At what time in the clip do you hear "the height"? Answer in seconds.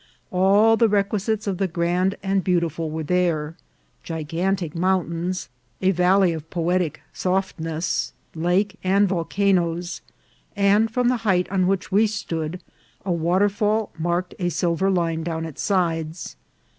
11.07-11.47